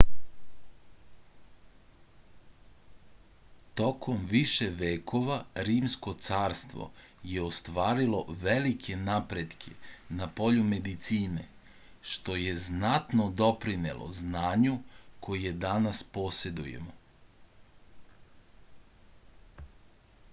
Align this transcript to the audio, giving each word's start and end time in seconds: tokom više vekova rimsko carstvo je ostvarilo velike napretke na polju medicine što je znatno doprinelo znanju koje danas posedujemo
tokom 3.81 4.23
više 4.31 4.69
vekova 4.79 5.35
rimsko 5.67 6.13
carstvo 6.29 6.87
je 7.33 7.43
ostvarilo 7.49 8.23
velike 8.41 8.97
napretke 9.11 9.75
na 10.23 10.29
polju 10.41 10.65
medicine 10.73 11.45
što 12.15 12.39
je 12.47 12.57
znatno 12.65 13.29
doprinelo 13.45 14.09
znanju 14.21 14.75
koje 15.29 15.55
danas 15.69 16.03
posedujemo 16.17 16.99